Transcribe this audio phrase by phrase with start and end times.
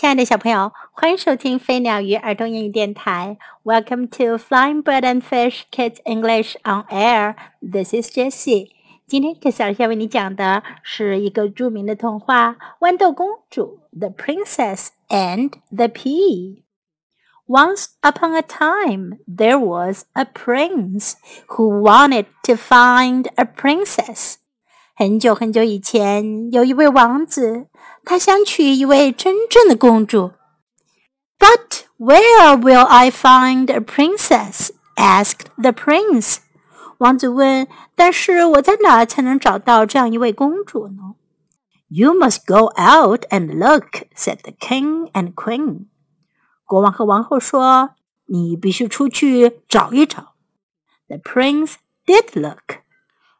[0.00, 3.36] 亲爱的小朋友，欢迎收听飞鸟鱼儿童英语电台。
[3.64, 7.34] Welcome to Flying Bird and Fish Kids English on Air.
[7.60, 8.70] This is Jessie.
[9.06, 16.62] 今天 Jessie 要为你讲的是一个著名的童话《豌豆公主》（The Princess and the Pea）。
[17.46, 21.12] Once upon a time, there was a prince
[21.48, 24.36] who wanted to find a princess.
[24.96, 27.68] 很久很久以前，有一位王子，
[28.03, 30.31] 他想娶一位真正的公主。
[31.37, 34.69] But where will I find a princess?
[34.95, 36.37] asked the prince.
[36.99, 41.15] 王子问：“但是我在哪才能找到这样一位公主呢？”
[41.87, 45.87] You must go out and look," said the king and queen.
[46.65, 47.95] 国王和王后说：“
[48.27, 50.33] 你必须出去找一找。”
[51.07, 52.79] The prince did look.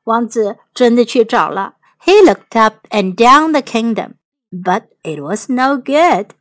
[0.04, 1.76] 王子真的去找了。
[2.04, 4.14] He looked up and down the kingdom,
[4.52, 6.32] but it was no good.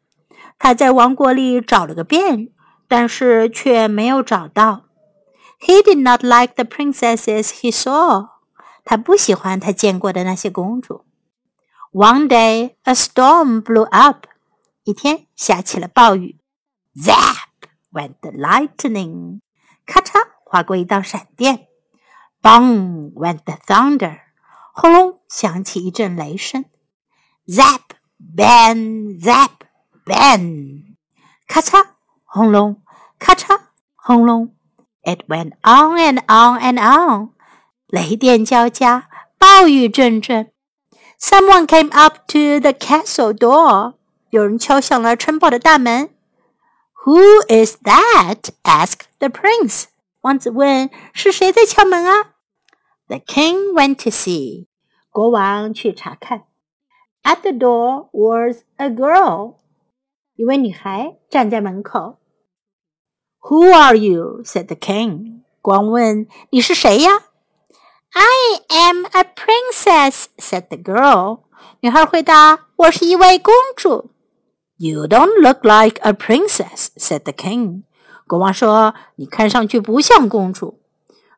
[0.59, 2.51] 他在王国里找了个遍，
[2.89, 4.85] 但是却没有找到。
[5.61, 8.29] He did not like the princesses he saw.
[8.85, 11.05] 他不喜欢他见过的那些公主。
[11.93, 14.27] One day a storm blew up.
[14.85, 16.39] 一天下起了暴雨。
[16.95, 19.41] Zap went the lightning.
[19.87, 21.69] 咔嚓划过一道闪电。
[22.43, 24.21] Bang went the thunder，
[24.75, 26.67] 轰隆响起一阵雷声。
[27.47, 27.81] Zap
[28.19, 29.51] bang zap
[30.05, 30.97] bang，
[31.47, 31.87] 咔嚓
[32.25, 32.83] 轰隆，
[33.19, 33.61] 咔嚓
[33.95, 34.55] 轰隆。
[35.03, 37.31] It went on and on and on，
[37.89, 40.51] 雷电交加，暴雨阵阵。
[41.21, 43.95] Someone came up to the castle door，
[44.31, 46.11] 有人敲响了城堡的大门。
[47.05, 48.49] Who is that?
[48.63, 49.85] asked the prince.
[50.23, 52.31] 王子问：“是谁在敲门啊？”
[53.09, 54.67] The king went to see.
[55.11, 56.45] 国王去查看。
[57.23, 59.55] At the door was a girl.
[60.37, 62.19] 一位女孩站在门口。
[63.41, 64.43] Who are you?
[64.45, 65.43] said the king.
[65.61, 67.11] 国王问：“你是谁呀？”
[68.13, 71.41] I am a princess, said the girl.
[71.81, 74.11] 女孩回答：“我是一位公主。”
[74.77, 77.83] You don't look like a princess, said the king.
[78.27, 80.81] 国王说：“你看上去不像公主。”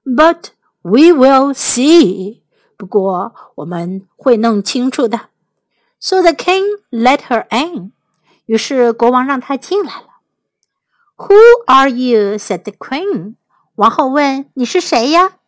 [0.04, 0.50] But
[0.82, 2.42] we will see.
[2.76, 5.29] 不过我们会弄清楚的。
[6.00, 7.92] So the king let her in.
[8.46, 10.06] 于是国王让她进来了。
[11.16, 11.34] Who
[11.66, 12.36] are you?
[12.38, 13.36] said the queen.
[13.76, 15.38] 王后问：“你是谁呀？”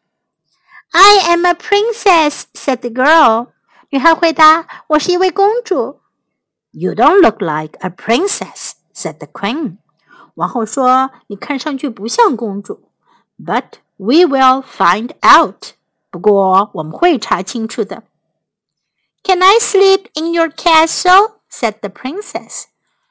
[0.91, 3.49] I am a princess, said the girl.
[3.91, 6.01] 女孩回答：“我是一位公主。”
[6.73, 9.79] You don't look like a princess, said the queen.
[10.35, 12.91] 王后说：“你看上去不像公主。”
[13.39, 15.75] But we will find out.
[16.11, 18.03] 不过我们会查清楚的。
[19.23, 21.41] Can I sleep in your castle?
[21.51, 22.65] said the princess.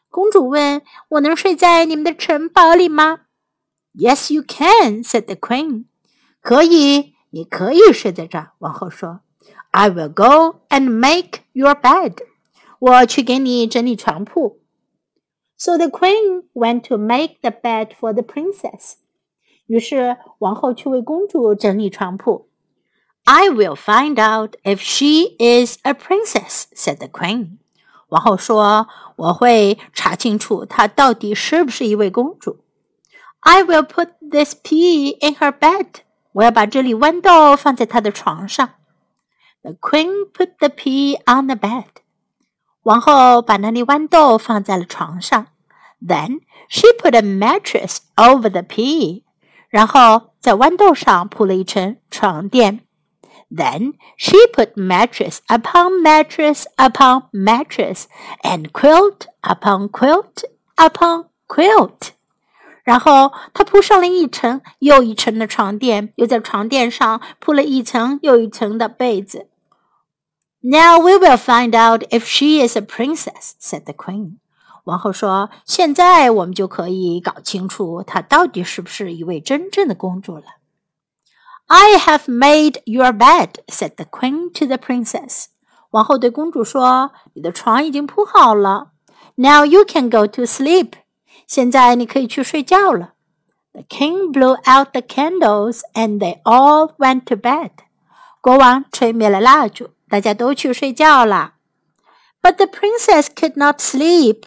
[0.10, 3.22] 公主问：“我能睡在你们的城堡里吗？”
[3.94, 5.86] Yes, you can, said the queen.
[6.42, 8.52] 可以，你可以睡在这儿。
[8.60, 9.22] 王后说：“
[9.72, 12.18] I will go and make your bed.
[12.80, 14.60] 我去给你整理床铺。”
[15.58, 18.94] So the queen went to make the bed for the princess.
[19.66, 22.50] 于是王后去为公主整理床铺。
[23.26, 27.58] I will find out if she is a princess," said the queen.
[28.10, 28.88] 王后说：“
[29.18, 32.64] 我会查清楚她到底是不是一位公主。”
[33.42, 35.88] I will put this pea in her bed.
[36.34, 38.70] 我要把这粒豌豆放在她的床上。
[39.62, 41.86] The queen put the pea on the bed.
[42.84, 45.48] 王后把那粒豌豆放在了床上。
[46.02, 49.24] then she put a mattress over the pea.
[49.70, 52.86] 然后在豌豆上铺了一层床垫。
[53.52, 58.06] Then she put mattress upon mattress upon mattress
[58.44, 60.44] and quilt upon quilt
[60.76, 62.10] upon quilt.
[62.84, 69.48] 然后她铺上了一层又一层的床垫，又在床垫上铺了一层又一层的被子。
[70.62, 74.38] Now we will find out if she is a princess," said the queen.
[74.86, 80.44] 王后说：“现在我们就可以搞清楚她到底是不是一位真正的公主了。”
[81.72, 85.48] I have made your bed," said the queen to the princess.
[85.92, 88.92] 王后对公主说：“你的床已经铺好了。
[89.36, 90.94] Now you can go to sleep.
[91.46, 93.14] 现在你可以去睡觉了。”
[93.74, 97.72] The king blew out the candles, and they all went to bed.
[98.42, 101.54] 国王吹灭了蜡烛，大家都去睡觉了。
[102.42, 104.44] But the princess could not sleep.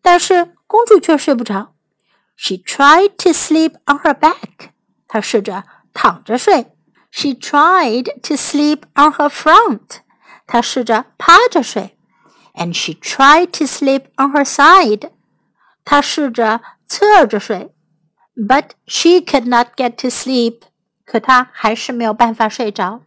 [0.00, 1.74] 但是公主却睡不着。
[2.36, 4.70] She tried to sleep on her back。
[5.08, 5.64] 她试着
[5.94, 6.72] 躺着睡。
[7.10, 9.98] She tried to sleep on her front。
[10.46, 11.96] 她试着趴着睡。
[12.54, 15.10] And she tried to sleep on her side。
[15.84, 17.72] 她试着侧着睡，
[18.36, 20.62] but she could not get to sleep。
[21.04, 23.02] 可她还是没有办法睡着。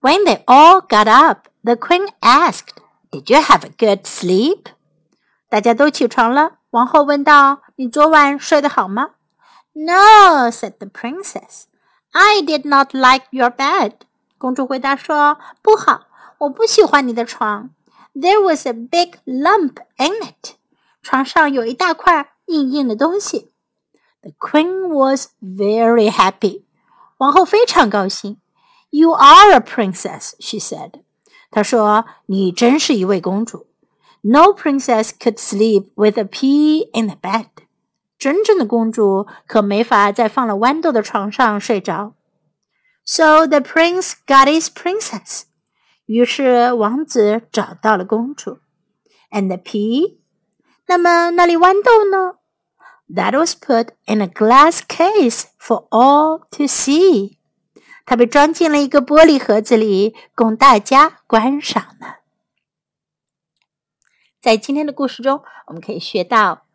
[0.00, 2.76] When they all got up, the queen asked,
[3.10, 4.66] "Did you have a good sleep?"
[5.48, 9.10] 大家都起床了，王后问道：“你昨晚睡得好吗？”
[9.74, 11.64] No, said the princess.
[12.12, 13.92] I did not like your bed.
[14.38, 16.06] 公主回答说：“不好，
[16.38, 17.70] 我不喜欢你的床。
[18.14, 20.54] There was a big lump in it.
[21.02, 23.52] 床上有一大块硬硬的东西。
[24.22, 26.64] The queen was very happy.
[27.18, 28.40] 王后非常高兴。
[28.90, 31.02] You are a princess, she said.
[31.50, 33.66] 她说：“你真是一位公主。”
[34.22, 37.46] No princess could sleep with a pea in the bed.
[38.22, 42.14] 真正的公主可没法在放了豌豆的床上睡着。
[43.04, 45.44] So the prince got his princess.
[46.06, 48.58] 于是王子找到了公主。
[49.30, 50.18] And the pea?
[50.86, 52.38] 那么那粒豌豆呢？
[53.14, 57.38] That was put in a glass case for all to see.
[58.04, 62.16] 它被装进了一个玻璃盒子里，供大家观赏呢。
[64.40, 66.66] 在今天的故事中，我们可以学到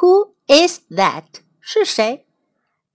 [0.00, 1.24] Who is that？
[1.60, 2.26] 是谁？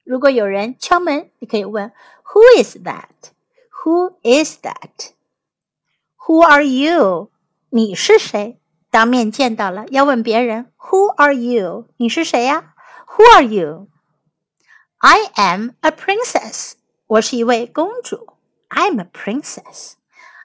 [0.04, 1.92] 如果有人敲门，你可以问
[2.34, 7.32] Who is that？Who is that？Who are you？
[7.70, 8.60] 你是谁？
[8.90, 11.88] 当面见到了，要问别人 Who are you？
[11.98, 12.76] 你是谁呀？
[13.08, 16.74] Who are you？I am a princess。
[17.08, 18.28] 我是一位公主。
[18.70, 19.94] I'm a princess.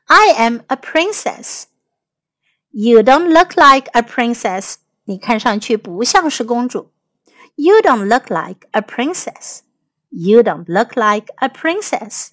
[0.07, 1.65] I am a princess.
[2.71, 4.77] You don't look like a princess.
[5.05, 6.91] 你看上去不像是公主。
[7.57, 9.63] You don't look like a princess.
[10.11, 12.31] You don't look like a princess.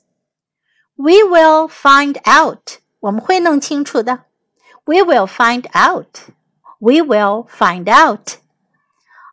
[0.98, 2.80] We will find out.
[3.00, 4.26] 我们会弄清楚的。
[4.86, 6.30] We will find out.
[6.80, 8.36] We will find out.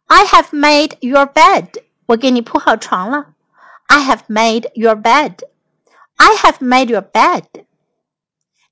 [0.06, 1.82] I have made your bed.
[2.06, 3.34] 我给你铺好床了。
[3.86, 5.40] I have made your bed.
[6.16, 7.44] I have made your bed.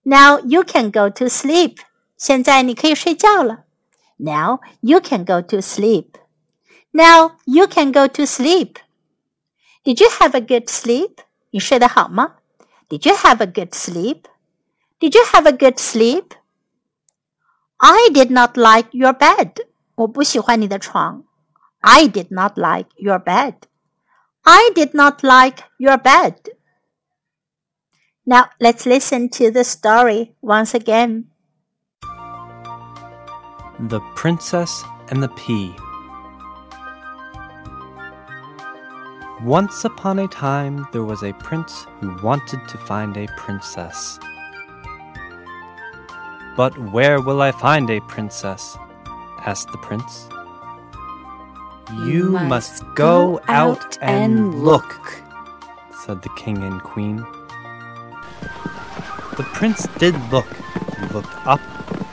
[0.03, 1.79] Now you can go to sleep.
[2.17, 3.65] 现在你可以睡觉了。
[4.21, 6.19] now you can go to sleep.
[6.95, 8.79] Now you can go to sleep.
[9.85, 11.19] Did you have a good sleep?
[11.51, 12.37] 你睡得好吗？
[12.89, 14.25] Did you have a good sleep?
[15.01, 16.35] Did you have a good sleep?
[17.79, 19.67] I did not like your bed.
[19.95, 21.25] 我不喜欢你的床。
[21.81, 23.55] I did not like your bed.
[24.43, 26.37] I did not like your bed.
[28.25, 31.25] Now let's listen to the story once again.
[33.79, 35.75] The Princess and the Pea.
[39.46, 44.20] Once upon a time, there was a prince who wanted to find a princess.
[46.58, 48.78] But where will I find a princess?
[49.46, 50.28] asked the prince.
[52.06, 55.22] You, must, go out and look,
[56.04, 57.18] said the king and queen.
[59.38, 60.48] The prince did look.
[61.00, 61.62] He looked up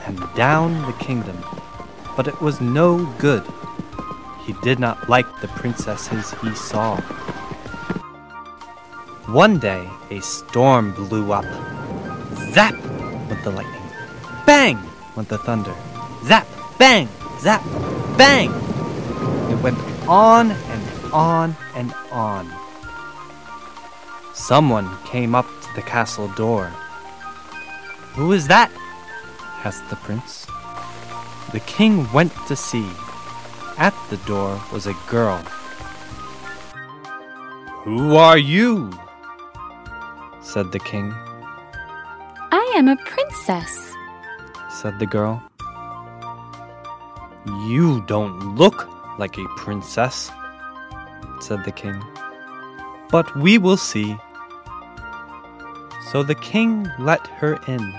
[0.07, 1.37] and down the kingdom
[2.15, 3.43] but it was no good.
[4.45, 7.01] He did not like the princesses he saw.
[9.33, 11.45] One day, a storm blew up.
[12.53, 12.75] Zap
[13.27, 13.81] went the lightning.
[14.45, 14.77] Bang
[15.15, 15.73] went the thunder.
[16.23, 16.45] Zap,
[16.77, 17.09] bang,
[17.39, 17.63] zap,
[18.15, 18.51] bang.
[19.49, 22.47] It went on and on and on.
[24.35, 26.65] Someone came up to the castle door.
[28.13, 28.71] Who is that?
[29.65, 30.45] asked the prince.
[31.53, 32.87] The king went to see.
[33.79, 35.39] At the door was a girl.
[37.83, 38.91] Who are you?
[40.43, 41.11] Said the king.
[42.51, 43.95] I am a princess,
[44.69, 45.41] said the girl.
[47.65, 50.29] You don't look like a princess,
[51.39, 52.03] said the king.
[53.09, 54.17] But we will see.
[56.11, 57.93] So the king let her in.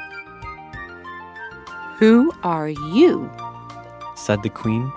[1.99, 3.31] Who are you?
[4.15, 4.93] said the queen.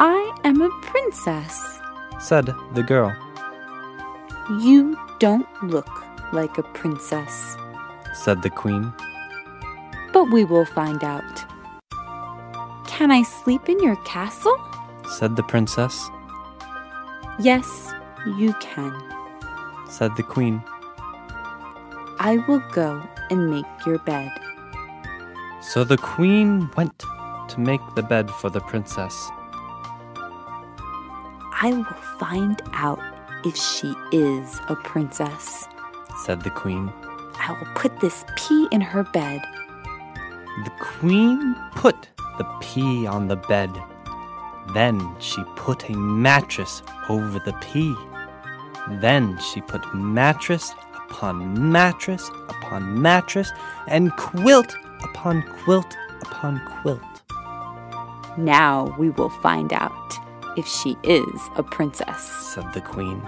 [0.00, 1.80] I am a princess,
[2.20, 3.14] said the girl.
[4.60, 7.56] You don't look like a princess,
[8.14, 8.92] said the queen.
[10.12, 11.44] But we will find out.
[12.86, 14.56] Can I sleep in your castle?
[15.18, 16.10] said the princess.
[17.38, 17.92] Yes,
[18.36, 18.92] you can,
[19.88, 20.62] said the queen.
[22.18, 24.32] I will go and make your bed.
[25.60, 26.98] So the queen went
[27.48, 29.30] to make the bed for the princess.
[31.60, 31.84] I will
[32.18, 33.00] find out
[33.44, 35.68] if she is a princess,
[36.24, 36.92] said the queen.
[37.38, 39.40] I will put this pea in her bed.
[40.64, 43.70] The queen put the pea on the bed.
[44.74, 47.94] Then she put a mattress over the pea.
[49.00, 50.72] Then she put mattress
[51.10, 53.50] upon mattress upon mattress
[53.86, 57.00] and quilt upon quilt upon quilt.
[58.36, 60.12] Now we will find out
[60.56, 62.22] if she is a princess.
[62.54, 63.22] said the queen.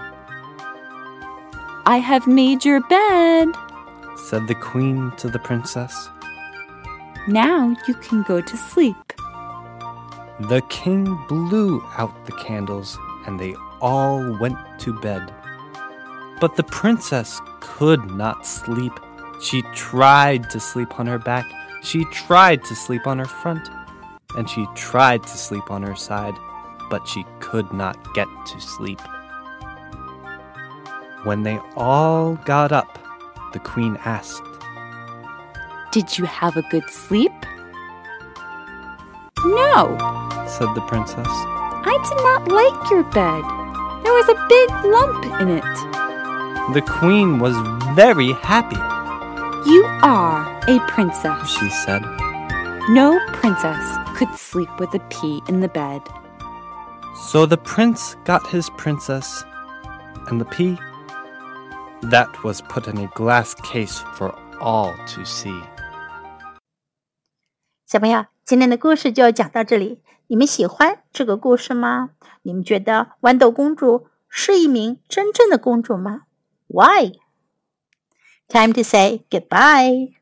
[1.85, 3.49] I have made your bed.
[4.15, 6.09] Said the queen to the princess.
[7.27, 8.95] Now you can go to sleep.
[10.41, 15.33] The king blew out the candles and they all went to bed.
[16.39, 18.93] But the princess could not sleep.
[19.41, 21.45] She tried to sleep on her back,
[21.83, 23.69] she tried to sleep on her front,
[24.35, 26.35] and she tried to sleep on her side,
[26.91, 28.99] but she could not get to sleep.
[31.23, 32.97] When they all got up,
[33.53, 34.41] the queen asked,
[35.91, 37.31] Did you have a good sleep?
[39.45, 39.97] No,
[40.47, 41.27] said the princess.
[41.27, 43.43] I did not like your bed.
[44.03, 46.73] There was a big lump in it.
[46.73, 47.55] The queen was
[47.95, 48.77] very happy,
[49.69, 51.49] You are a princess.
[51.57, 52.01] she said.
[52.89, 56.01] No princess could sleep with a pea in the bed.
[57.29, 59.43] So the prince got his princess,
[60.27, 60.79] and the pea
[62.10, 65.62] that was put in a glass case for all to see.
[67.86, 70.02] 小朋友，今天的故事就讲到这里。
[70.28, 72.10] 你们喜欢这个故事吗？
[72.42, 76.22] 你们觉得豌豆公主是一名真正的公主吗？
[76.66, 77.12] Why?
[78.48, 80.14] Time to say goodbye.